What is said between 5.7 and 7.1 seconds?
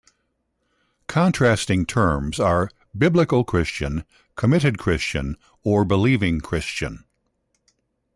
"believing Christian".